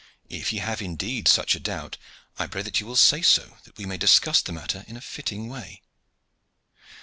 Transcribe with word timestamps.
If 0.29 0.51
ye 0.51 0.57
have 0.57 0.81
indeed 0.81 1.27
such 1.27 1.53
a 1.53 1.59
doubt 1.59 1.97
I 2.39 2.47
pray 2.47 2.63
that 2.63 2.79
you 2.79 2.87
will 2.87 2.95
say 2.95 3.21
so, 3.21 3.59
that 3.65 3.77
we 3.77 3.85
may 3.85 3.97
discuss 3.97 4.41
the 4.41 4.51
matter 4.51 4.83
in 4.87 4.97
a 4.97 4.99
fitting 5.01 5.47
way." 5.47 5.83